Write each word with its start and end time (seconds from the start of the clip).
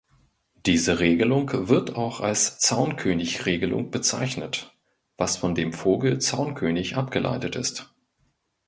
Diese 0.65 0.97
Regelung 0.97 1.67
wird 1.69 1.95
auch 1.95 2.21
als 2.21 2.57
"Zaunkönig-Regelung" 2.57 3.91
bezeichnet, 3.91 4.75
was 5.15 5.37
von 5.37 5.53
dem 5.53 5.73
Vogel 5.73 6.17
Zaunkönig 6.17 6.95
abgeleitet 6.95 7.55
ist. 7.55 7.93